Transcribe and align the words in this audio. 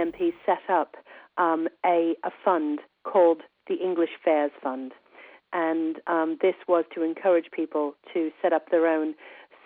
BNP 0.00 0.32
set 0.46 0.68
up 0.68 0.96
um, 1.38 1.68
a, 1.84 2.14
a 2.24 2.30
fund 2.44 2.80
called 3.04 3.42
the 3.68 3.74
English 3.74 4.10
Fairs 4.24 4.52
Fund. 4.62 4.92
And 5.52 5.96
um, 6.06 6.38
this 6.40 6.54
was 6.68 6.84
to 6.94 7.02
encourage 7.02 7.46
people 7.52 7.94
to 8.14 8.30
set 8.40 8.52
up 8.52 8.70
their 8.70 8.86
own 8.86 9.14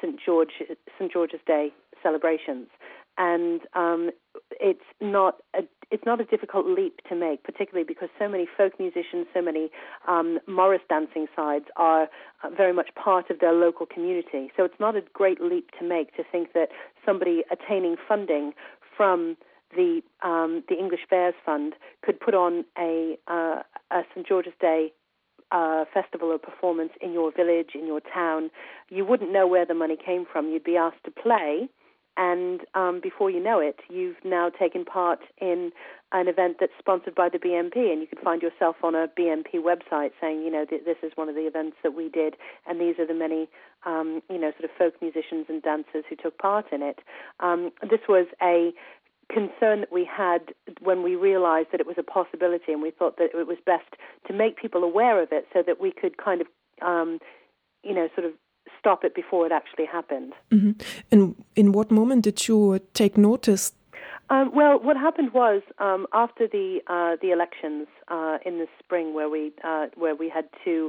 St. 0.00 0.18
George, 0.24 0.62
St. 0.98 1.12
George's 1.12 1.40
Day 1.46 1.72
celebrations 2.02 2.68
and 3.16 3.60
um, 3.74 4.10
it's 4.52 4.80
not 5.00 5.36
a 5.54 5.60
it's 5.90 6.04
not 6.04 6.20
a 6.20 6.24
difficult 6.24 6.66
leap 6.66 7.00
to 7.08 7.14
make, 7.14 7.44
particularly 7.44 7.84
because 7.86 8.08
so 8.18 8.26
many 8.28 8.48
folk 8.56 8.80
musicians, 8.80 9.26
so 9.32 9.40
many 9.40 9.70
um, 10.08 10.40
Morris 10.48 10.80
dancing 10.88 11.26
sides 11.36 11.66
are 11.76 12.08
uh, 12.42 12.50
very 12.56 12.72
much 12.72 12.88
part 12.96 13.30
of 13.30 13.38
their 13.38 13.52
local 13.52 13.86
community. 13.86 14.50
So 14.56 14.64
it's 14.64 14.80
not 14.80 14.96
a 14.96 15.02
great 15.12 15.40
leap 15.40 15.70
to 15.78 15.86
make 15.86 16.16
to 16.16 16.24
think 16.32 16.52
that 16.54 16.70
somebody 17.06 17.44
attaining 17.52 17.96
funding 18.08 18.54
from 18.96 19.36
the 19.74 20.02
um, 20.22 20.62
the 20.68 20.76
English 20.76 21.00
Fairs 21.08 21.34
Fund 21.44 21.74
could 22.02 22.20
put 22.20 22.34
on 22.34 22.64
a, 22.78 23.16
uh, 23.28 23.62
a 23.90 24.02
St 24.14 24.26
George's 24.26 24.52
Day 24.60 24.92
uh, 25.52 25.84
festival 25.92 26.28
or 26.28 26.38
performance 26.38 26.92
in 27.00 27.12
your 27.12 27.32
village, 27.32 27.70
in 27.74 27.86
your 27.86 28.00
town. 28.00 28.50
You 28.88 29.04
wouldn't 29.04 29.32
know 29.32 29.46
where 29.46 29.66
the 29.66 29.74
money 29.74 29.96
came 29.96 30.24
from. 30.30 30.50
You'd 30.50 30.64
be 30.64 30.76
asked 30.76 31.04
to 31.04 31.10
play 31.10 31.68
and 32.16 32.60
um, 32.74 33.00
before 33.02 33.30
you 33.30 33.42
know 33.42 33.58
it, 33.58 33.80
you've 33.90 34.16
now 34.24 34.48
taken 34.48 34.84
part 34.84 35.20
in 35.40 35.72
an 36.12 36.28
event 36.28 36.58
that's 36.60 36.72
sponsored 36.78 37.14
by 37.14 37.28
the 37.28 37.38
BNP, 37.38 37.76
and 37.92 38.00
you 38.00 38.06
can 38.06 38.22
find 38.22 38.40
yourself 38.40 38.76
on 38.84 38.94
a 38.94 39.08
BNP 39.18 39.56
website 39.56 40.10
saying, 40.20 40.42
you 40.42 40.50
know, 40.50 40.64
th- 40.64 40.84
this 40.84 40.96
is 41.02 41.12
one 41.16 41.28
of 41.28 41.34
the 41.34 41.42
events 41.42 41.76
that 41.82 41.94
we 41.94 42.08
did, 42.08 42.36
and 42.66 42.80
these 42.80 42.98
are 43.00 43.06
the 43.06 43.14
many, 43.14 43.48
um, 43.84 44.22
you 44.30 44.38
know, 44.38 44.52
sort 44.52 44.64
of 44.64 44.70
folk 44.78 44.94
musicians 45.02 45.46
and 45.48 45.60
dancers 45.62 46.04
who 46.08 46.14
took 46.14 46.38
part 46.38 46.66
in 46.72 46.82
it. 46.82 47.00
Um, 47.40 47.72
this 47.82 48.00
was 48.08 48.26
a 48.40 48.72
concern 49.38 49.76
that 49.82 49.92
we 49.92 50.04
had 50.22 50.42
when 50.88 51.02
we 51.02 51.12
realized 51.30 51.68
that 51.72 51.80
it 51.80 51.88
was 51.92 51.98
a 51.98 52.08
possibility, 52.18 52.70
and 52.74 52.80
we 52.86 52.92
thought 52.98 53.14
that 53.18 53.30
it 53.34 53.46
was 53.54 53.58
best 53.74 53.90
to 54.28 54.32
make 54.32 54.52
people 54.64 54.82
aware 54.90 55.16
of 55.24 55.28
it 55.38 55.44
so 55.52 55.62
that 55.68 55.80
we 55.84 55.90
could 56.00 56.14
kind 56.26 56.40
of, 56.40 56.46
um, 56.90 57.10
you 57.82 57.94
know, 57.94 58.08
sort 58.16 58.26
of 58.28 58.32
stop 58.78 59.04
it 59.04 59.14
before 59.14 59.42
it 59.48 59.52
actually 59.60 59.88
happened. 59.98 60.32
Mm 60.54 60.60
-hmm. 60.60 60.74
And 61.12 61.22
in 61.54 61.66
what 61.76 61.90
moment 61.90 62.24
did 62.24 62.38
you 62.48 62.78
take 62.92 63.20
notice? 63.20 63.64
Um, 64.30 64.46
well, 64.60 64.74
what 64.86 64.96
happened 64.96 65.30
was 65.32 65.60
um, 65.86 66.02
after 66.24 66.44
the 66.56 66.68
uh, 66.94 67.14
the 67.22 67.30
elections 67.36 67.86
uh, 68.16 68.36
in 68.48 68.54
the 68.62 68.68
spring, 68.80 69.06
where 69.16 69.30
we 69.36 69.42
uh, 69.70 69.86
where 70.02 70.16
we 70.22 70.28
had 70.36 70.46
two 70.64 70.82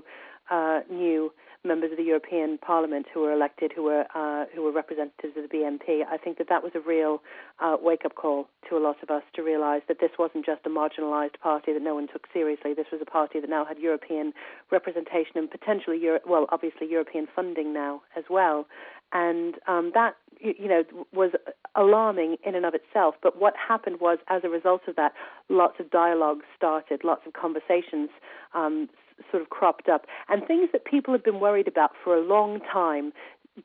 uh, 0.55 0.79
new 0.89 1.33
members 1.65 1.91
of 1.91 1.97
the 1.97 2.03
European 2.03 2.57
Parliament 2.57 3.07
who 3.13 3.21
were 3.21 3.33
elected, 3.33 3.71
who 3.75 3.83
were 3.83 4.05
uh, 4.13 4.45
who 4.53 4.61
were 4.63 4.71
representatives 4.71 5.35
of 5.35 5.49
the 5.49 5.49
BNP. 5.49 6.03
I 6.09 6.17
think 6.17 6.37
that 6.37 6.49
that 6.49 6.63
was 6.63 6.71
a 6.75 6.79
real 6.79 7.21
uh, 7.59 7.77
wake-up 7.81 8.15
call 8.15 8.47
to 8.69 8.77
a 8.77 8.79
lot 8.79 8.97
of 9.03 9.09
us 9.09 9.23
to 9.35 9.41
realise 9.41 9.83
that 9.87 9.99
this 9.99 10.11
wasn't 10.17 10.45
just 10.45 10.61
a 10.65 10.69
marginalised 10.69 11.39
party 11.41 11.73
that 11.73 11.81
no 11.81 11.95
one 11.95 12.07
took 12.07 12.27
seriously. 12.31 12.73
This 12.73 12.87
was 12.91 13.01
a 13.01 13.09
party 13.09 13.39
that 13.39 13.49
now 13.49 13.65
had 13.65 13.79
European 13.79 14.33
representation 14.71 15.35
and 15.35 15.49
potentially, 15.49 15.97
Euro- 15.99 16.21
well, 16.27 16.45
obviously 16.49 16.87
European 16.89 17.27
funding 17.35 17.73
now 17.73 18.01
as 18.15 18.25
well. 18.29 18.67
And 19.13 19.55
um, 19.67 19.91
that, 19.93 20.15
you 20.41 20.67
know, 20.67 20.83
was 21.13 21.31
alarming 21.75 22.37
in 22.45 22.55
and 22.55 22.65
of 22.65 22.73
itself. 22.73 23.15
But 23.21 23.39
what 23.39 23.53
happened 23.55 23.99
was, 23.99 24.19
as 24.27 24.43
a 24.43 24.49
result 24.49 24.81
of 24.87 24.95
that, 24.95 25.13
lots 25.49 25.79
of 25.79 25.89
dialogue 25.89 26.41
started, 26.55 27.03
lots 27.03 27.21
of 27.25 27.33
conversations 27.33 28.09
um, 28.53 28.89
sort 29.31 29.41
of 29.41 29.49
cropped 29.49 29.87
up, 29.89 30.05
and 30.29 30.45
things 30.45 30.69
that 30.73 30.85
people 30.85 31.13
had 31.13 31.23
been 31.23 31.39
worried 31.39 31.67
about 31.67 31.91
for 32.03 32.15
a 32.15 32.21
long 32.21 32.59
time, 32.59 33.13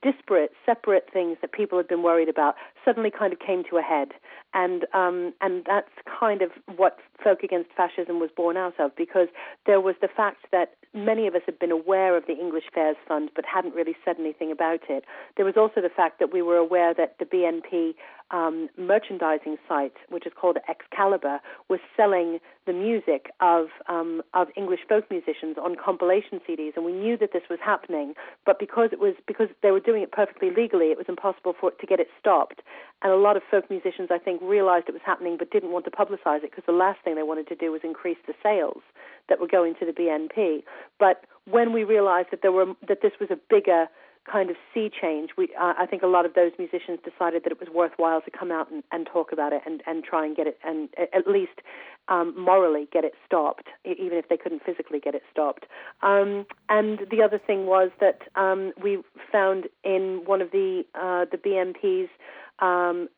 disparate, 0.03 0.53
separate 0.65 1.09
things 1.13 1.39
that 1.41 1.53
people 1.53 1.77
had 1.79 1.89
been 1.89 2.03
worried 2.03 2.29
about, 2.29 2.55
suddenly 2.85 3.11
kind 3.11 3.33
of 3.33 3.39
came 3.39 3.65
to 3.69 3.77
a 3.77 3.83
head, 3.83 4.11
and 4.55 4.87
um, 4.95 5.33
and 5.41 5.65
that's 5.67 5.91
kind 6.21 6.43
of 6.43 6.51
what 6.77 6.99
Folk 7.23 7.43
Against 7.43 7.71
Fascism 7.77 8.21
was 8.21 8.31
born 8.37 8.57
out 8.57 8.79
of, 8.79 8.95
because 8.97 9.29
there 9.67 9.81
was 9.81 9.95
the 10.01 10.09
fact 10.09 10.47
that 10.53 10.75
many 10.93 11.27
of 11.27 11.35
us 11.35 11.43
had 11.47 11.59
been 11.59 11.71
aware 11.71 12.17
of 12.17 12.27
the 12.27 12.37
English 12.37 12.65
Fairs 12.75 12.97
Fund 13.07 13.31
but 13.35 13.45
hadn't 13.45 13.75
really 13.75 13.97
said 14.05 14.17
anything 14.19 14.51
about 14.51 14.81
it. 14.89 15.05
There 15.37 15.45
was 15.45 15.57
also 15.57 15.81
the 15.81 15.91
fact 15.95 16.19
that 16.19 16.33
we 16.33 16.43
were 16.43 16.57
aware 16.57 16.95
that 16.95 17.17
the 17.19 17.25
BNP 17.25 17.95
um, 18.31 18.69
merchandising 18.79 19.57
site, 19.69 19.95
which 20.09 20.27
is 20.27 20.33
called 20.41 20.59
Excalibur, 20.69 21.41
was 21.69 21.81
selling 21.97 22.39
the 22.67 22.73
music 22.73 23.31
of 23.41 23.67
um, 23.89 24.23
of 24.35 24.49
English 24.57 24.81
folk 24.89 25.11
musicians 25.11 25.57
on 25.63 25.75
compilation 25.75 26.41
CDs, 26.49 26.77
and 26.77 26.85
we 26.85 26.93
knew 26.93 27.17
that 27.19 27.33
this 27.33 27.43
was 27.51 27.59
happening. 27.65 28.15
But 28.47 28.59
because 28.59 28.91
it 28.93 29.01
was 29.01 29.15
because 29.27 29.49
they 29.63 29.71
were 29.71 29.81
doing 29.81 30.03
it 30.03 30.13
perfectly 30.13 30.51
legally, 30.51 30.87
it 30.87 30.99
was 30.99 31.07
impossible 31.09 31.55
for 31.59 31.71
it 31.71 31.81
to 31.81 31.87
get 31.87 31.99
it 31.99 32.09
stopped. 32.19 32.63
And 33.03 33.13
a 33.13 33.17
lot 33.17 33.37
of 33.37 33.43
folk 33.51 33.71
musicians, 33.71 34.11
I 34.11 34.19
think, 34.19 34.41
realized 34.43 34.89
it 34.89 34.93
was 34.93 35.03
happening 35.05 35.37
but 35.39 35.51
didn't 35.51 35.73
want 35.73 35.85
to 35.87 35.91
publicize 35.91 36.45
it 36.45 36.51
because 36.51 36.65
the 36.67 36.73
last 36.73 37.01
thing 37.03 37.10
they 37.17 37.23
wanted 37.23 37.49
to 37.49 37.55
do 37.55 37.73
was 37.73 37.81
increase 37.85 38.19
the 38.27 38.35
sales 38.43 38.83
that 39.29 39.41
were 39.41 39.47
going 39.47 39.75
to 39.77 39.87
the 39.87 39.93
BNP. 39.93 40.63
But 40.99 41.25
when 41.45 41.73
we 41.73 41.85
realized 41.85 42.29
that 42.31 42.43
there 42.43 42.53
were 42.53 42.75
that 42.87 43.03
this 43.03 43.13
was 43.21 43.31
a 43.31 43.39
bigger 43.49 43.87
kind 44.31 44.51
of 44.51 44.57
sea 44.75 44.91
change, 44.91 45.31
we 45.37 45.49
uh, 45.59 45.75
I 45.79 45.87
think 45.87 46.03
a 46.03 46.07
lot 46.07 46.27
of 46.27 46.35
those 46.35 46.53
musicians 46.59 46.99
decided 47.05 47.45
that 47.45 47.53
it 47.53 47.61
was 47.61 47.69
worthwhile 47.75 48.21
to 48.23 48.31
come 48.31 48.53
out 48.53 48.71
and, 48.71 48.83
and 48.93 49.07
talk 49.07 49.33
about 49.33 49.53
it 49.53 49.63
and, 49.65 49.83
and 49.87 50.05
try 50.05 50.27
and 50.27 50.37
get 50.37 50.47
it 50.47 50.59
and 50.63 50.89
at 50.99 51.27
least 51.27 51.61
um, 52.09 52.35
morally 52.39 52.89
get 52.93 53.05
it 53.05 53.15
stopped, 53.25 53.69
even 53.85 54.19
if 54.19 54.29
they 54.29 54.37
couldn't 54.37 54.63
physically 54.65 55.01
get 55.01 55.15
it 55.15 55.23
stopped. 55.31 55.67
Um, 56.03 56.45
and 56.69 57.01
the 57.11 57.23
other 57.23 57.39
thing 57.39 57.67
was 57.67 57.91
that 58.01 58.23
um, 58.35 58.73
we 58.83 58.99
found 59.31 59.69
in 59.85 60.23
one 60.25 60.43
of 60.43 60.51
the 60.51 60.85
uh, 60.95 61.25
the 61.31 61.39
BNP's 61.39 62.11
um, 62.59 63.09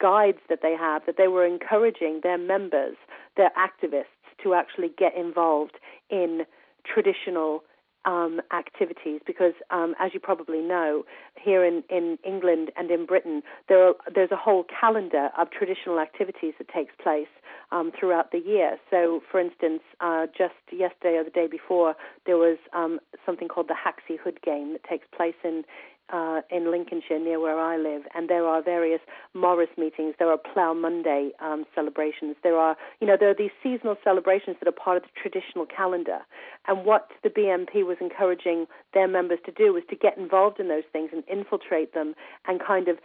guides 0.00 0.38
that 0.48 0.60
they 0.62 0.74
have 0.76 1.02
that 1.06 1.16
they 1.16 1.28
were 1.28 1.46
encouraging 1.46 2.20
their 2.22 2.38
members, 2.38 2.96
their 3.36 3.50
activists, 3.58 4.04
to 4.42 4.54
actually 4.54 4.90
get 4.98 5.16
involved 5.16 5.78
in 6.10 6.42
traditional 6.84 7.62
um, 8.04 8.40
activities 8.52 9.20
because, 9.26 9.52
um, 9.70 9.94
as 10.00 10.12
you 10.12 10.20
probably 10.20 10.60
know, 10.60 11.04
here 11.40 11.64
in, 11.64 11.84
in 11.88 12.18
England 12.24 12.72
and 12.76 12.90
in 12.90 13.06
Britain, 13.06 13.42
there 13.68 13.86
are, 13.86 13.94
there's 14.12 14.32
a 14.32 14.36
whole 14.36 14.64
calendar 14.64 15.30
of 15.38 15.50
traditional 15.50 16.00
activities 16.00 16.54
that 16.58 16.68
takes 16.68 16.92
place 17.02 17.28
um, 17.70 17.92
throughout 17.98 18.32
the 18.32 18.38
year. 18.38 18.78
So, 18.90 19.22
for 19.30 19.40
instance, 19.40 19.82
uh, 20.00 20.26
just 20.36 20.54
yesterday 20.72 21.16
or 21.16 21.24
the 21.24 21.30
day 21.30 21.46
before, 21.46 21.94
there 22.26 22.36
was 22.36 22.58
um, 22.72 22.98
something 23.24 23.48
called 23.48 23.68
the 23.68 23.76
Haxey 23.76 24.18
Hood 24.18 24.40
Game 24.42 24.72
that 24.72 24.84
takes 24.84 25.06
place 25.16 25.36
in 25.44 25.64
uh, 26.12 26.40
in 26.50 26.70
Lincolnshire, 26.70 27.18
near 27.18 27.40
where 27.40 27.58
I 27.58 27.76
live, 27.76 28.02
and 28.14 28.28
there 28.28 28.46
are 28.46 28.62
various 28.62 29.00
Morris 29.34 29.70
meetings. 29.78 30.14
There 30.18 30.30
are 30.30 30.38
Plough 30.38 30.74
Monday 30.74 31.30
um, 31.40 31.64
celebrations. 31.74 32.36
There 32.42 32.56
are, 32.56 32.76
you 33.00 33.06
know, 33.06 33.16
there 33.18 33.30
are 33.30 33.34
these 33.34 33.50
seasonal 33.62 33.96
celebrations 34.04 34.56
that 34.60 34.68
are 34.68 34.72
part 34.72 34.96
of 34.96 35.02
the 35.04 35.08
traditional 35.20 35.66
calendar. 35.66 36.20
And 36.68 36.84
what 36.84 37.10
the 37.22 37.30
BNP 37.30 37.86
was 37.86 37.96
encouraging 38.00 38.66
their 38.94 39.08
members 39.08 39.38
to 39.46 39.52
do 39.52 39.72
was 39.72 39.82
to 39.90 39.96
get 39.96 40.18
involved 40.18 40.60
in 40.60 40.68
those 40.68 40.84
things 40.92 41.10
and 41.12 41.24
infiltrate 41.30 41.94
them 41.94 42.14
and 42.46 42.60
kind 42.60 42.88
of 42.88 42.98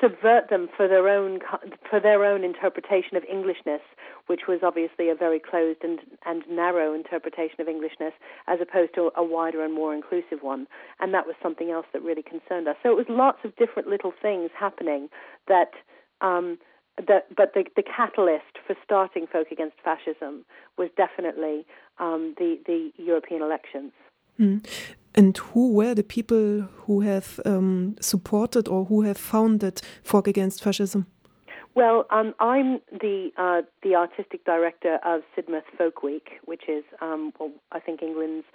subvert 0.00 0.50
them 0.50 0.68
for 0.76 0.88
their 0.88 1.08
own 1.08 1.40
for 1.88 2.00
their 2.00 2.24
own 2.24 2.44
interpretation 2.44 3.16
of 3.16 3.24
Englishness, 3.30 3.80
which 4.26 4.42
was 4.48 4.60
obviously 4.62 5.08
a 5.08 5.14
very 5.14 5.40
closed 5.40 5.80
and 5.82 6.00
and 6.24 6.42
narrow 6.48 6.94
interpretation 6.94 7.60
of 7.60 7.68
Englishness, 7.68 8.12
as 8.46 8.60
opposed 8.60 8.94
to 8.94 9.10
a 9.16 9.24
wider 9.24 9.64
and 9.64 9.74
more 9.74 9.94
inclusive 9.94 10.42
one. 10.42 10.66
And 11.00 11.12
that 11.14 11.26
was 11.26 11.36
something 11.42 11.70
else 11.70 11.86
that 11.92 12.02
really 12.02 12.22
concerned 12.22 12.68
us. 12.68 12.76
So 12.82 12.90
it 12.90 12.96
was 12.96 13.06
lots 13.08 13.38
of 13.44 13.54
different 13.56 13.88
little 13.88 14.12
things 14.20 14.50
happening 14.58 15.08
that. 15.48 15.72
Um, 16.20 16.58
that, 17.06 17.26
but 17.36 17.52
the, 17.52 17.64
the 17.76 17.82
catalyst 17.82 18.56
for 18.66 18.74
starting 18.82 19.26
Folk 19.30 19.48
Against 19.52 19.76
Fascism 19.84 20.46
was 20.78 20.88
definitely 20.96 21.66
um, 21.98 22.34
the, 22.38 22.58
the 22.64 22.90
European 22.96 23.42
elections. 23.42 23.92
Mm. 24.38 24.64
And 25.14 25.36
who 25.36 25.72
were 25.72 25.94
the 25.94 26.04
people 26.04 26.68
who 26.84 27.00
have 27.00 27.40
um, 27.46 27.96
supported 28.00 28.68
or 28.68 28.84
who 28.84 29.02
have 29.02 29.16
founded 29.16 29.80
Folk 30.02 30.28
Against 30.28 30.62
Fascism? 30.62 31.06
Well, 31.74 32.06
um, 32.10 32.34
I'm 32.40 32.80
the 32.90 33.30
uh, 33.36 33.60
the 33.82 33.96
artistic 33.96 34.44
director 34.46 34.98
of 35.04 35.20
Sidmouth 35.36 35.68
Folk 35.76 36.02
Week, 36.02 36.40
which 36.46 36.62
is, 36.68 36.84
um, 37.02 37.34
well, 37.38 37.50
I 37.70 37.80
think, 37.80 38.02
England's 38.02 38.46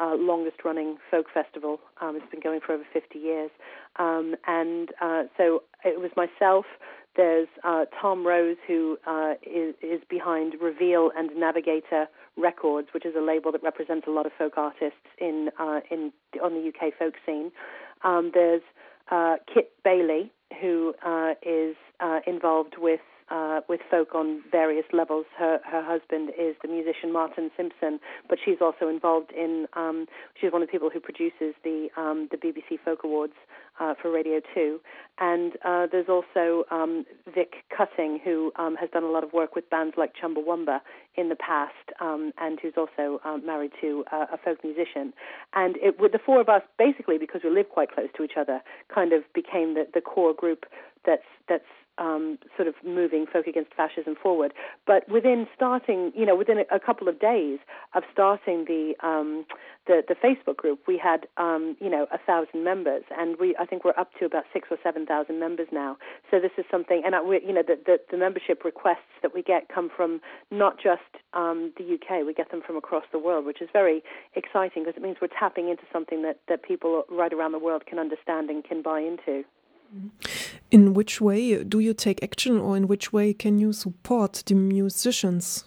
uh, 0.00 0.14
longest 0.16 0.64
running 0.64 0.96
folk 1.10 1.26
festival. 1.32 1.80
Um, 2.00 2.16
it's 2.16 2.30
been 2.30 2.40
going 2.40 2.60
for 2.64 2.72
over 2.72 2.84
50 2.92 3.18
years. 3.18 3.50
Um, 3.98 4.34
and 4.46 4.90
uh, 5.00 5.24
so 5.36 5.62
it 5.84 6.00
was 6.00 6.10
myself, 6.16 6.64
there's 7.16 7.48
uh, 7.64 7.84
Tom 8.00 8.26
Rose, 8.26 8.56
who 8.66 8.96
uh, 9.06 9.34
is, 9.42 9.74
is 9.82 10.00
behind 10.08 10.54
Reveal 10.60 11.10
and 11.16 11.30
Navigator 11.36 12.06
Records, 12.36 12.88
which 12.94 13.04
is 13.04 13.14
a 13.16 13.20
label 13.20 13.52
that 13.52 13.62
represents 13.62 14.06
a 14.06 14.10
lot 14.10 14.26
of 14.26 14.32
folk 14.38 14.56
artists 14.56 14.96
in 15.18 15.50
uh, 15.58 15.80
in 15.90 16.12
on 16.42 16.54
the 16.54 16.68
UK 16.68 16.94
folk 16.96 17.14
scene. 17.26 17.50
Um, 18.04 18.30
there's 18.32 18.62
uh, 19.10 19.36
Kit 19.52 19.72
Bailey, 19.84 20.30
who 20.60 20.94
is 21.42 21.76
involved 22.26 22.76
with 22.78 23.00
uh, 23.30 23.60
with 23.68 23.80
folk 23.90 24.14
on 24.14 24.42
various 24.50 24.86
levels. 24.92 25.26
Her 25.38 25.60
her 25.64 25.82
husband 25.82 26.30
is 26.38 26.56
the 26.62 26.68
musician 26.68 27.12
Martin 27.12 27.50
Simpson, 27.56 28.00
but 28.28 28.38
she's 28.44 28.58
also 28.60 28.88
involved 28.88 29.32
in. 29.32 29.66
Um, 29.74 30.06
she's 30.40 30.52
one 30.52 30.62
of 30.62 30.68
the 30.68 30.72
people 30.72 30.90
who 30.90 31.00
produces 31.00 31.54
the 31.64 31.88
um, 31.96 32.28
the 32.30 32.36
BBC 32.36 32.78
Folk 32.84 33.04
Awards 33.04 33.34
uh, 33.78 33.94
for 34.00 34.10
Radio 34.10 34.40
Two, 34.54 34.80
and 35.18 35.52
uh, 35.64 35.86
there's 35.90 36.08
also 36.08 36.64
um, 36.70 37.04
Vic 37.32 37.64
Cutting, 37.76 38.20
who 38.22 38.52
um, 38.56 38.76
has 38.76 38.90
done 38.90 39.04
a 39.04 39.10
lot 39.10 39.24
of 39.24 39.32
work 39.32 39.54
with 39.54 39.68
bands 39.70 39.94
like 39.96 40.12
Chumbawamba 40.20 40.80
in 41.16 41.28
the 41.28 41.36
past, 41.36 41.74
um, 42.00 42.32
and 42.38 42.58
who's 42.60 42.74
also 42.76 43.20
um, 43.24 43.44
married 43.44 43.72
to 43.80 44.04
uh, 44.12 44.26
a 44.32 44.38
folk 44.38 44.58
musician. 44.64 45.12
And 45.54 45.76
it, 45.76 46.00
with 46.00 46.12
the 46.12 46.20
four 46.24 46.40
of 46.40 46.48
us, 46.48 46.62
basically 46.78 47.18
because 47.18 47.42
we 47.44 47.50
live 47.50 47.68
quite 47.68 47.92
close 47.92 48.08
to 48.16 48.22
each 48.24 48.36
other, 48.38 48.60
kind 48.92 49.12
of 49.12 49.22
became 49.34 49.74
the, 49.74 49.86
the 49.92 50.00
core 50.00 50.34
group 50.34 50.66
that's 51.04 51.26
that's 51.48 51.64
um, 52.00 52.38
sort 52.56 52.66
of 52.66 52.74
moving 52.84 53.26
folk 53.30 53.46
against 53.46 53.74
fascism 53.74 54.16
forward. 54.20 54.52
But 54.86 55.08
within 55.08 55.46
starting, 55.54 56.12
you 56.16 56.24
know, 56.24 56.34
within 56.34 56.58
a, 56.58 56.74
a 56.74 56.80
couple 56.80 57.08
of 57.08 57.20
days 57.20 57.58
of 57.94 58.02
starting 58.10 58.64
the 58.64 58.94
um, 59.06 59.44
the, 59.86 60.02
the 60.08 60.14
Facebook 60.14 60.56
group, 60.56 60.80
we 60.88 60.98
had 60.98 61.26
um, 61.36 61.76
you 61.80 61.90
know 61.90 62.06
a 62.12 62.18
thousand 62.18 62.64
members, 62.64 63.04
and 63.16 63.36
we 63.38 63.54
I 63.60 63.66
think 63.66 63.84
we're 63.84 63.98
up 63.98 64.10
to 64.18 64.24
about 64.24 64.44
six 64.52 64.68
or 64.70 64.78
seven 64.82 65.04
thousand 65.04 65.38
members 65.38 65.68
now. 65.70 65.98
So 66.30 66.40
this 66.40 66.52
is 66.56 66.64
something, 66.70 67.02
and 67.04 67.14
I, 67.14 67.22
we, 67.22 67.40
you 67.46 67.52
know, 67.52 67.62
the, 67.62 67.78
the, 67.84 67.98
the 68.10 68.16
membership 68.16 68.64
requests 68.64 69.12
that 69.22 69.34
we 69.34 69.42
get 69.42 69.68
come 69.68 69.90
from 69.94 70.20
not 70.50 70.76
just 70.76 71.02
um, 71.34 71.72
the 71.76 71.84
UK, 71.94 72.26
we 72.26 72.32
get 72.32 72.50
them 72.50 72.62
from 72.66 72.76
across 72.76 73.04
the 73.12 73.18
world, 73.18 73.44
which 73.44 73.60
is 73.60 73.68
very 73.72 74.02
exciting 74.34 74.84
because 74.84 74.96
it 74.96 75.02
means 75.02 75.18
we're 75.20 75.28
tapping 75.38 75.68
into 75.68 75.82
something 75.92 76.22
that 76.22 76.40
that 76.48 76.62
people 76.62 77.02
right 77.10 77.32
around 77.32 77.52
the 77.52 77.58
world 77.58 77.84
can 77.86 77.98
understand 77.98 78.48
and 78.48 78.64
can 78.64 78.80
buy 78.80 79.00
into. 79.00 79.44
In 80.70 80.94
which 80.94 81.20
way 81.20 81.62
do 81.64 81.80
you 81.80 81.94
take 81.94 82.22
action, 82.22 82.58
or 82.58 82.76
in 82.76 82.86
which 82.86 83.12
way 83.12 83.32
can 83.32 83.58
you 83.58 83.72
support 83.72 84.42
the 84.46 84.54
musicians? 84.54 85.64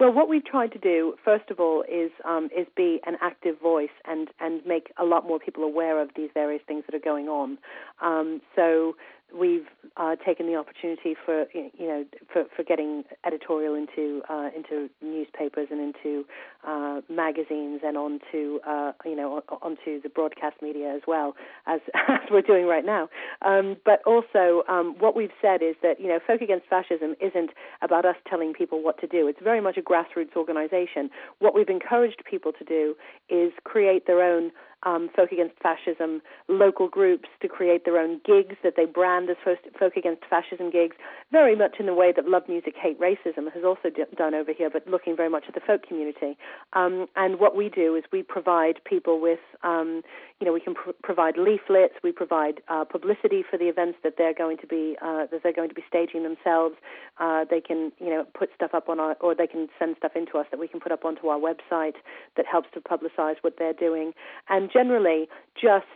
Well, 0.00 0.12
what 0.12 0.28
we've 0.28 0.44
tried 0.44 0.72
to 0.72 0.78
do, 0.78 1.14
first 1.24 1.50
of 1.50 1.60
all, 1.60 1.82
is 1.82 2.10
um, 2.24 2.50
is 2.56 2.66
be 2.76 3.00
an 3.06 3.16
active 3.20 3.60
voice 3.60 3.94
and 4.04 4.28
and 4.40 4.64
make 4.66 4.92
a 4.98 5.04
lot 5.04 5.26
more 5.26 5.38
people 5.38 5.62
aware 5.62 6.00
of 6.02 6.10
these 6.16 6.30
various 6.34 6.62
things 6.66 6.84
that 6.86 6.94
are 6.94 7.04
going 7.04 7.28
on. 7.28 7.58
Um, 8.02 8.40
so 8.56 8.96
we've 9.32 9.66
uh, 9.96 10.16
taken 10.16 10.46
the 10.46 10.56
opportunity 10.56 11.14
for 11.24 11.46
you 11.52 11.70
know 11.78 12.04
for, 12.32 12.44
for 12.54 12.62
getting 12.62 13.04
editorial 13.26 13.74
into 13.74 14.22
uh, 14.28 14.50
into 14.54 14.88
newspapers 15.02 15.68
and 15.70 15.80
into 15.80 16.24
uh, 16.66 17.00
magazines 17.08 17.80
and 17.84 17.96
onto 17.96 18.60
uh, 18.66 18.92
you 19.04 19.16
know 19.16 19.42
onto 19.62 20.00
the 20.02 20.08
broadcast 20.08 20.56
media 20.62 20.92
as 20.94 21.02
well 21.06 21.34
as, 21.66 21.80
as 22.08 22.20
we're 22.30 22.42
doing 22.42 22.66
right 22.66 22.84
now. 22.84 23.08
Um, 23.42 23.76
but 23.84 24.02
also, 24.06 24.62
um, 24.68 24.96
what 24.98 25.16
we've 25.16 25.32
said 25.40 25.62
is 25.62 25.76
that 25.82 26.00
you 26.00 26.08
know 26.08 26.18
Folk 26.24 26.40
Against 26.40 26.66
Fascism 26.66 27.14
isn't 27.20 27.50
about 27.82 28.04
us 28.04 28.16
telling 28.28 28.52
people 28.52 28.82
what 28.82 29.00
to 29.00 29.06
do. 29.06 29.28
It's 29.28 29.40
very 29.42 29.60
much 29.60 29.76
a 29.76 29.82
grassroots 29.82 30.36
organization. 30.36 31.10
What 31.38 31.54
we've 31.54 31.68
encouraged 31.68 32.22
people 32.28 32.52
to 32.52 32.64
do 32.64 32.94
is 33.28 33.52
create 33.64 34.06
their 34.06 34.22
own 34.22 34.50
um, 34.84 35.10
Folk 35.14 35.32
Against 35.32 35.56
Fascism 35.62 36.22
local 36.48 36.88
groups 36.88 37.28
to 37.42 37.48
create 37.48 37.84
their 37.84 37.98
own 37.98 38.20
gigs 38.24 38.56
that 38.62 38.74
they 38.76 38.84
brand 38.84 39.30
as 39.30 39.36
Folk 39.78 39.96
Against 39.96 40.22
Fascism 40.28 40.70
gigs, 40.70 40.96
very 41.32 41.56
much 41.56 41.76
in 41.78 41.86
the 41.86 41.94
way 41.94 42.12
that 42.14 42.28
Love 42.28 42.42
Music 42.48 42.74
Hate 42.80 43.00
Racism 43.00 43.52
has 43.52 43.64
also 43.64 43.90
d- 43.90 44.04
done 44.16 44.34
over 44.34 44.52
here, 44.52 44.70
but 44.70 44.86
looking 44.86 45.16
very 45.16 45.28
much 45.28 45.44
at 45.48 45.54
the 45.54 45.60
folk 45.60 45.86
community. 45.86 46.36
Um, 46.72 47.06
and 47.16 47.38
what 47.38 47.56
we 47.56 47.68
do 47.68 47.96
is 47.96 48.04
we 48.12 48.22
provide 48.22 48.82
people 48.84 49.20
with, 49.20 49.40
um, 49.62 50.02
you 50.40 50.46
know, 50.46 50.52
we 50.52 50.60
can 50.60 50.74
pr- 50.74 50.90
provide 51.02 51.36
leaflets, 51.36 51.94
we 52.02 52.12
provide 52.12 52.60
uh, 52.68 52.84
publicity 52.84 53.42
for 53.48 53.58
the 53.58 53.66
events 53.66 53.98
that 54.04 54.14
they're 54.18 54.34
going 54.34 54.58
to 54.58 54.66
be 54.66 54.96
uh, 55.02 55.26
that 55.30 55.42
they're 55.42 55.52
going 55.52 55.68
to 55.68 55.74
be 55.74 55.84
staging 55.88 56.22
themselves. 56.22 56.76
Uh, 57.18 57.44
they 57.48 57.60
can, 57.60 57.92
you 57.98 58.10
know, 58.10 58.26
put 58.38 58.50
stuff 58.54 58.72
up 58.74 58.88
on 58.88 59.00
our, 59.00 59.16
or 59.20 59.34
they 59.34 59.46
can 59.46 59.68
send 59.78 59.96
stuff 59.96 60.12
into 60.14 60.38
us 60.38 60.46
that 60.50 60.60
we 60.60 60.68
can 60.68 60.80
put 60.80 60.92
up 60.92 61.04
onto 61.04 61.28
our 61.28 61.38
website 61.38 61.94
that 62.36 62.46
helps 62.46 62.68
to 62.74 62.80
publicize 62.80 63.36
what 63.42 63.54
they're 63.58 63.72
doing. 63.72 64.12
And 64.48 64.70
generally 64.74 65.28
just 65.54 65.86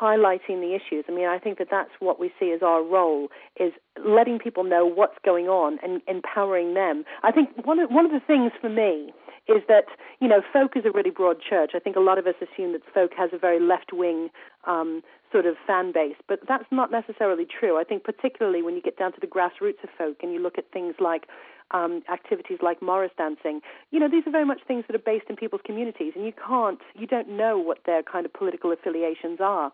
highlighting 0.00 0.60
the 0.60 0.74
issues. 0.74 1.04
I 1.08 1.12
mean, 1.12 1.26
I 1.26 1.38
think 1.38 1.58
that 1.58 1.68
that's 1.70 1.90
what 2.00 2.20
we 2.20 2.30
see 2.38 2.52
as 2.52 2.62
our 2.62 2.82
role 2.82 3.28
is 3.58 3.72
letting 4.04 4.38
people 4.38 4.64
know 4.64 4.84
what's 4.84 5.16
going 5.24 5.46
on 5.46 5.78
and 5.82 6.02
empowering 6.06 6.74
them. 6.74 7.04
I 7.22 7.32
think 7.32 7.50
one 7.64 7.78
of 7.78 7.90
one 7.90 8.04
of 8.04 8.12
the 8.12 8.20
things 8.20 8.52
for 8.60 8.68
me 8.68 9.12
is 9.48 9.62
that 9.68 9.86
you 10.20 10.28
know 10.28 10.42
folk 10.52 10.72
is 10.76 10.84
a 10.84 10.90
really 10.90 11.10
broad 11.10 11.36
church. 11.40 11.70
I 11.74 11.78
think 11.78 11.96
a 11.96 12.00
lot 12.00 12.18
of 12.18 12.26
us 12.26 12.34
assume 12.42 12.72
that 12.72 12.82
folk 12.92 13.12
has 13.16 13.30
a 13.32 13.38
very 13.38 13.60
left 13.60 13.92
wing 13.92 14.28
um, 14.66 15.02
sort 15.32 15.46
of 15.46 15.56
fan 15.66 15.92
base, 15.92 16.16
but 16.28 16.40
that's 16.48 16.70
not 16.70 16.90
necessarily 16.90 17.46
true. 17.46 17.78
I 17.78 17.84
think 17.84 18.04
particularly 18.04 18.62
when 18.62 18.74
you 18.74 18.82
get 18.82 18.98
down 18.98 19.12
to 19.12 19.20
the 19.20 19.26
grassroots 19.26 19.82
of 19.82 19.90
folk 19.96 20.18
and 20.22 20.32
you 20.32 20.40
look 20.40 20.58
at 20.58 20.70
things 20.72 20.94
like 21.00 21.26
um, 21.72 22.02
activities 22.12 22.58
like 22.62 22.80
Morris 22.80 23.10
dancing. 23.18 23.60
You 23.90 23.98
know, 23.98 24.08
these 24.08 24.26
are 24.26 24.30
very 24.30 24.44
much 24.44 24.60
things 24.66 24.84
that 24.86 24.94
are 24.94 25.00
based 25.04 25.26
in 25.28 25.36
people's 25.36 25.62
communities, 25.64 26.12
and 26.14 26.24
you 26.24 26.32
can't, 26.32 26.80
you 26.94 27.06
don't 27.06 27.28
know 27.28 27.58
what 27.58 27.78
their 27.86 28.02
kind 28.02 28.24
of 28.24 28.32
political 28.32 28.72
affiliations 28.72 29.40
are. 29.40 29.72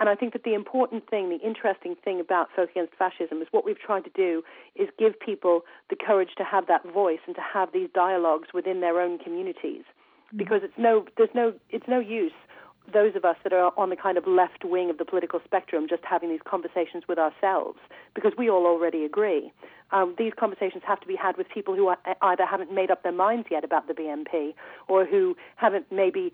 And 0.00 0.08
I 0.08 0.16
think 0.16 0.32
that 0.32 0.42
the 0.42 0.54
important 0.54 1.08
thing, 1.08 1.28
the 1.28 1.46
interesting 1.46 1.94
thing 2.02 2.18
about 2.18 2.48
Folk 2.56 2.70
Against 2.70 2.94
Fascism 2.94 3.40
is 3.40 3.48
what 3.52 3.64
we've 3.64 3.78
tried 3.78 4.04
to 4.04 4.10
do 4.10 4.42
is 4.74 4.88
give 4.98 5.18
people 5.20 5.60
the 5.88 5.96
courage 5.96 6.30
to 6.38 6.44
have 6.44 6.66
that 6.66 6.84
voice 6.92 7.20
and 7.26 7.36
to 7.36 7.42
have 7.42 7.72
these 7.72 7.88
dialogues 7.94 8.48
within 8.52 8.80
their 8.80 9.00
own 9.00 9.18
communities. 9.18 9.84
Mm-hmm. 9.84 10.38
Because 10.38 10.62
it's 10.64 10.74
no, 10.76 11.04
there's 11.16 11.30
no, 11.32 11.52
it's 11.70 11.86
no 11.86 12.00
use 12.00 12.32
those 12.92 13.16
of 13.16 13.24
us 13.24 13.36
that 13.42 13.52
are 13.52 13.72
on 13.76 13.90
the 13.90 13.96
kind 13.96 14.18
of 14.18 14.26
left 14.26 14.64
wing 14.64 14.90
of 14.90 14.98
the 14.98 15.04
political 15.04 15.40
spectrum 15.44 15.86
just 15.88 16.02
having 16.04 16.28
these 16.28 16.42
conversations 16.44 17.04
with 17.08 17.18
ourselves 17.18 17.78
because 18.14 18.32
we 18.36 18.50
all 18.50 18.66
already 18.66 19.04
agree. 19.04 19.52
Um, 19.90 20.14
these 20.18 20.32
conversations 20.38 20.82
have 20.86 21.00
to 21.00 21.06
be 21.06 21.16
had 21.16 21.36
with 21.36 21.48
people 21.48 21.74
who 21.74 21.88
are, 21.88 21.98
either 22.22 22.44
haven't 22.44 22.72
made 22.72 22.90
up 22.90 23.02
their 23.02 23.12
minds 23.12 23.48
yet 23.50 23.64
about 23.64 23.88
the 23.88 23.94
BNP 23.94 24.54
or 24.88 25.04
who 25.04 25.36
haven't 25.56 25.90
maybe 25.90 26.32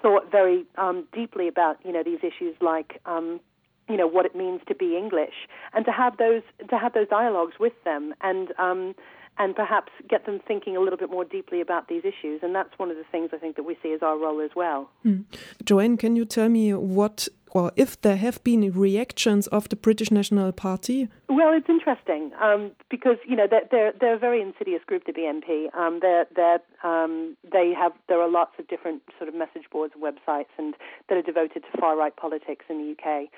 thought 0.00 0.30
very 0.30 0.64
um, 0.76 1.06
deeply 1.12 1.46
about 1.46 1.78
you 1.84 1.92
know 1.92 2.02
these 2.02 2.18
issues 2.22 2.56
like 2.60 3.00
um, 3.06 3.40
you 3.88 3.96
know 3.96 4.06
what 4.06 4.26
it 4.26 4.34
means 4.34 4.60
to 4.68 4.74
be 4.74 4.96
English 4.96 5.46
and 5.72 5.84
to 5.84 5.92
have 5.92 6.16
those 6.16 6.42
to 6.68 6.78
have 6.78 6.92
those 6.92 7.08
dialogues 7.08 7.54
with 7.60 7.72
them 7.84 8.14
and 8.20 8.52
um, 8.58 8.94
and 9.38 9.56
perhaps 9.56 9.92
get 10.08 10.26
them 10.26 10.40
thinking 10.46 10.76
a 10.76 10.80
little 10.80 10.98
bit 10.98 11.10
more 11.10 11.24
deeply 11.24 11.60
about 11.60 11.88
these 11.88 12.02
issues. 12.04 12.40
And 12.42 12.54
that's 12.54 12.78
one 12.78 12.90
of 12.90 12.96
the 12.96 13.04
things 13.10 13.30
I 13.32 13.38
think 13.38 13.56
that 13.56 13.64
we 13.64 13.76
see 13.82 13.92
as 13.92 14.02
our 14.02 14.18
role 14.18 14.40
as 14.40 14.50
well. 14.54 14.90
Hmm. 15.02 15.22
Joanne, 15.64 15.96
can 15.96 16.16
you 16.16 16.24
tell 16.24 16.48
me 16.48 16.74
what 16.74 17.28
or 17.54 17.70
if 17.76 18.00
there 18.00 18.16
have 18.16 18.42
been 18.44 18.72
reactions 18.72 19.46
of 19.48 19.68
the 19.68 19.76
British 19.76 20.10
National 20.10 20.52
Party? 20.52 21.08
Well, 21.28 21.52
it's 21.52 21.68
interesting 21.68 22.32
um, 22.40 22.72
because 22.90 23.16
you 23.28 23.36
know 23.36 23.46
they're, 23.48 23.68
they're, 23.70 23.92
they're 24.00 24.14
a 24.14 24.18
very 24.18 24.40
insidious 24.40 24.80
group, 24.86 25.04
the 25.04 25.12
BNP. 25.12 25.74
Um, 25.76 25.98
they're, 26.00 26.26
they're, 26.34 26.60
um, 26.82 27.36
they 27.50 27.72
have 27.78 27.92
there 28.08 28.20
are 28.20 28.30
lots 28.30 28.52
of 28.58 28.68
different 28.68 29.02
sort 29.18 29.28
of 29.28 29.34
message 29.34 29.64
boards 29.70 29.92
and 29.94 30.02
websites 30.02 30.52
and 30.58 30.74
that 31.08 31.18
are 31.18 31.22
devoted 31.22 31.64
to 31.70 31.80
far 31.80 31.96
right 31.96 32.16
politics 32.16 32.64
in 32.70 32.78
the 32.78 32.92
UK. 32.92 33.28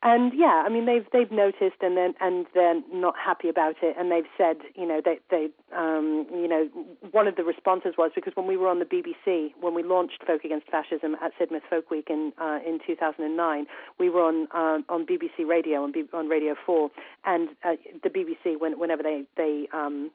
And 0.00 0.32
yeah, 0.32 0.62
I 0.64 0.68
mean 0.68 0.86
they've 0.86 1.06
they've 1.12 1.30
noticed 1.32 1.82
and 1.82 1.96
then 1.96 2.14
and 2.20 2.46
they're 2.54 2.80
not 2.92 3.14
happy 3.18 3.48
about 3.48 3.74
it. 3.82 3.96
And 3.98 4.12
they've 4.12 4.30
said 4.36 4.58
you 4.76 4.86
know 4.86 5.00
they 5.04 5.18
they 5.28 5.48
um, 5.76 6.24
you 6.30 6.46
know 6.46 6.68
one 7.10 7.26
of 7.26 7.34
the 7.34 7.42
responses 7.42 7.94
was 7.98 8.12
because 8.14 8.32
when 8.36 8.46
we 8.46 8.56
were 8.56 8.68
on 8.68 8.78
the 8.78 8.84
BBC 8.84 9.52
when 9.60 9.74
we 9.74 9.82
launched 9.82 10.22
Folk 10.24 10.44
Against 10.44 10.68
Fascism 10.70 11.16
at 11.20 11.32
Sidmouth 11.36 11.66
Folk 11.68 11.90
Week 11.90 12.06
in 12.10 12.32
uh, 12.40 12.60
in 12.64 12.78
2009 12.86 13.66
we 13.98 14.08
were 14.08 14.22
on 14.22 14.46
uh, 14.54 14.78
on 14.88 15.04
BBC 15.04 15.44
Radio 15.48 15.82
on, 15.82 15.90
B- 15.90 16.04
on 16.12 16.28
Radio 16.28 16.54
Four. 16.64 16.90
And 17.24 17.48
uh, 17.64 17.72
the 18.04 18.08
BBC 18.08 18.58
when, 18.58 18.78
whenever 18.78 19.02
they 19.02 19.24
they 19.36 19.68
um, 19.72 20.12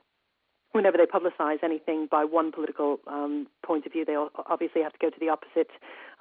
whenever 0.74 0.98
they 0.98 1.06
publicise 1.06 1.63
anything 1.63 2.08
by 2.12 2.25
one 2.25 2.51
political 2.51 3.00
um, 3.08 3.48
point 3.65 3.86
of 3.86 3.92
view, 3.92 4.03
they 4.06 4.18
obviously 4.50 4.82
have 4.82 4.92
to 4.94 5.00
go 5.00 5.10
to 5.10 5.20
the 5.20 5.30
opposite 5.30 5.70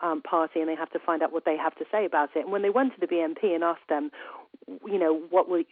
um, 0.02 0.20
party 0.22 0.60
and 0.60 0.68
they 0.68 0.74
have 0.74 0.90
to 0.90 0.98
find 0.98 1.22
out 1.22 1.32
what 1.32 1.44
they 1.44 1.56
have 1.56 1.74
to 1.76 1.84
say 1.90 2.04
about 2.04 2.30
it. 2.36 2.40
And 2.40 2.52
when 2.52 2.62
they 2.62 2.70
went 2.70 2.94
to 2.94 3.00
the 3.00 3.06
BNP 3.06 3.54
and 3.54 3.64
asked 3.64 3.88
them, 3.88 4.10
you 4.86 4.98
know, 4.98 5.22
what 5.30 5.48
will, 5.48 5.62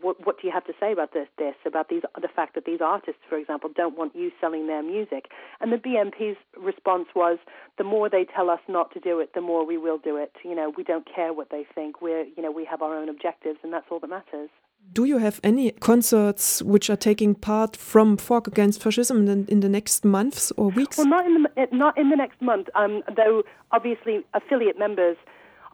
what, 0.00 0.24
what 0.24 0.40
do 0.40 0.46
you 0.46 0.52
have 0.52 0.66
to 0.66 0.72
say 0.78 0.92
about 0.92 1.12
this, 1.12 1.26
this, 1.38 1.54
about 1.66 1.88
these, 1.88 2.02
the 2.20 2.28
fact 2.28 2.54
that 2.54 2.64
these 2.64 2.80
artists, 2.82 3.20
for 3.28 3.38
example, 3.38 3.70
don't 3.74 3.96
want 3.96 4.14
you 4.14 4.30
selling 4.40 4.66
their 4.66 4.82
music, 4.82 5.30
and 5.60 5.72
the 5.72 5.76
BNP's 5.76 6.36
response 6.56 7.08
was, 7.16 7.38
the 7.78 7.84
more 7.84 8.08
they 8.08 8.24
tell 8.24 8.50
us 8.50 8.60
not 8.68 8.92
to 8.92 9.00
do 9.00 9.18
it, 9.20 9.30
the 9.34 9.40
more 9.40 9.66
we 9.66 9.78
will 9.78 9.98
do 9.98 10.16
it. 10.16 10.32
You 10.44 10.54
know, 10.54 10.72
we 10.76 10.84
don't 10.84 11.08
care 11.12 11.32
what 11.32 11.50
they 11.50 11.66
think. 11.74 12.00
We're, 12.02 12.24
you 12.24 12.42
know, 12.42 12.50
we 12.50 12.64
have 12.66 12.82
our 12.82 12.96
own 12.96 13.08
objectives, 13.08 13.58
and 13.62 13.72
that's 13.72 13.86
all 13.90 14.00
that 14.00 14.10
matters. 14.10 14.50
Do 14.92 15.04
you 15.04 15.18
have 15.18 15.38
any 15.44 15.70
concerts 15.70 16.62
which 16.62 16.90
are 16.90 16.96
taking 16.96 17.34
part 17.34 17.76
from 17.76 18.16
Folk 18.16 18.48
Against 18.48 18.82
Fascism 18.82 19.28
in, 19.28 19.46
in 19.46 19.60
the 19.60 19.68
next 19.68 20.04
months 20.04 20.50
or 20.56 20.70
weeks? 20.70 20.98
Well, 20.98 21.06
not 21.06 21.26
in 21.26 21.42
the, 21.42 21.68
not 21.72 21.96
in 21.96 22.10
the 22.10 22.16
next 22.16 22.40
month, 22.42 22.68
um, 22.74 23.02
though 23.14 23.44
obviously 23.70 24.24
affiliate 24.34 24.78
members 24.78 25.16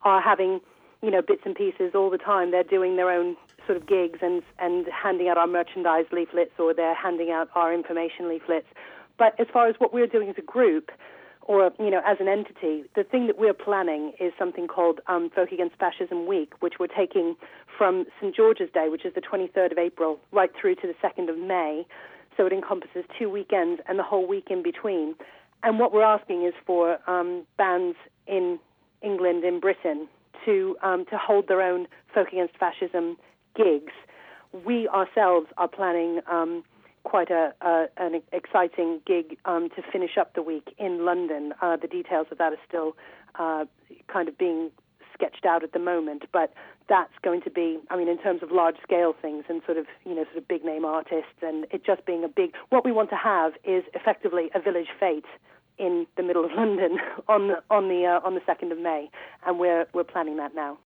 are 0.03 0.21
having 0.21 0.61
you 1.03 1.11
know 1.11 1.23
bits 1.23 1.43
and 1.45 1.55
pieces 1.55 1.93
all 1.95 2.11
the 2.11 2.19
time. 2.19 2.51
They're 2.51 2.65
doing 2.65 2.97
their 2.97 3.11
own 3.11 3.37
sort 3.67 3.79
of 3.79 3.87
gigs 3.87 4.19
and 4.21 4.43
and 4.59 4.87
handing 4.89 5.29
out 5.29 5.39
our 5.39 5.47
merchandise 5.47 6.07
leaflets 6.13 6.53
or 6.59 6.75
they're 6.75 6.95
handing 6.95 7.31
out 7.31 7.49
our 7.55 7.73
information 7.73 8.29
leaflets. 8.29 8.67
But 9.19 9.39
as 9.39 9.47
far 9.53 9.69
as 9.69 9.77
what 9.79 9.93
we're 9.95 10.07
doing 10.07 10.29
as 10.29 10.37
a 10.39 10.43
group, 10.43 10.91
or 11.45 11.71
you 11.79 11.91
know, 11.91 12.01
as 12.07 12.17
an 12.21 12.29
entity, 12.29 12.85
the 12.97 13.05
thing 13.05 13.27
that 13.27 13.39
we're 13.39 13.55
planning 13.55 14.13
is 14.19 14.33
something 14.39 14.67
called 14.67 15.01
um, 15.07 15.31
Folk 15.35 15.53
Against 15.53 15.77
Fascism 15.77 16.27
Week, 16.27 16.53
which 16.61 16.75
we're 16.81 16.87
taking 16.87 17.37
from 17.77 18.07
St 18.21 18.35
George's 18.35 18.71
Day, 18.73 18.89
which 18.89 19.05
is 19.05 19.15
the 19.15 19.21
23rd 19.21 19.73
of 19.73 19.79
April, 19.79 20.19
right 20.33 20.51
through 20.59 20.77
to 20.77 20.87
the 20.87 20.95
2nd 21.07 21.29
of 21.29 21.39
May. 21.39 21.87
So 22.37 22.47
it 22.47 22.53
encompasses 22.53 23.05
two 23.19 23.31
weekends 23.31 23.81
and 23.87 23.99
the 23.99 24.03
whole 24.03 24.27
week 24.27 24.49
in 24.51 24.63
between. 24.63 25.15
And 25.63 25.79
what 25.79 25.93
we're 25.93 26.03
asking 26.03 26.45
is 26.45 26.55
for 26.67 26.99
um, 27.09 27.45
bands 27.57 27.97
in 28.27 28.59
England, 29.03 29.45
in 29.45 29.61
Britain, 29.61 30.09
to 30.45 30.77
um, 30.83 31.05
to 31.11 31.19
hold 31.19 31.49
their 31.49 31.63
own 31.63 31.87
Folk 32.13 32.29
Against 32.29 32.57
Fascism 32.57 33.17
gigs. 33.55 33.93
We 34.65 34.89
ourselves 34.89 35.47
are 35.57 35.69
planning 35.69 36.21
um, 36.31 36.65
quite 37.05 37.31
a, 37.31 37.55
a, 37.61 37.87
an 37.97 38.21
exciting 38.33 39.01
gig 39.07 39.37
um, 39.45 39.69
to 39.77 39.83
finish 39.93 40.19
up 40.19 40.35
the 40.35 40.43
week 40.43 40.75
in 40.79 41.05
London. 41.05 41.55
Uh, 41.63 41.77
the 41.77 41.87
details 41.87 42.27
of 42.31 42.39
that 42.39 42.53
are 42.53 42.59
still 42.67 42.97
uh, 43.39 43.65
kind 44.09 44.29
of 44.29 44.37
being 44.37 44.71
sketched 45.15 45.47
out 45.47 45.63
at 45.63 45.73
the 45.73 45.79
moment, 45.79 46.25
but 46.33 46.53
that's 46.89 47.13
going 47.23 47.41
to 47.43 47.51
be, 47.51 47.79
I 47.91 47.97
mean, 47.97 48.09
in 48.09 48.19
terms 48.19 48.43
of 48.43 48.51
large 48.51 48.77
scale 48.83 49.15
things 49.21 49.45
and 49.49 49.63
sort 49.65 49.79
of, 49.79 49.87
you 50.05 50.15
know, 50.15 50.25
sort 50.25 50.39
of 50.39 50.49
big 50.49 50.65
name 50.65 50.85
artists 50.85 51.41
and 51.41 51.67
it 51.71 51.85
just 51.85 52.05
being 52.05 52.25
a 52.25 52.29
big, 52.29 52.53
what 52.71 52.85
we 52.85 52.93
want 52.93 53.11
to 53.11 53.17
have 53.17 53.53
is 53.65 53.85
effectively 53.95 54.51
a 54.55 54.61
village 54.61 54.89
fete 54.99 55.25
in 55.79 56.07
the 56.17 56.23
middle 56.23 56.45
of 56.45 56.53
London 56.57 56.99
on 57.29 57.49
the, 57.49 57.63
on 57.71 57.89
the, 57.89 58.05
uh, 58.05 58.27
on 58.27 58.35
the 58.35 58.41
2nd 58.41 58.73
of 58.73 58.79
May, 58.79 59.09
and 59.47 59.59
we're, 59.59 59.87
we're 59.95 60.05
planning 60.05 60.37
that 60.37 60.55
now. 60.55 60.79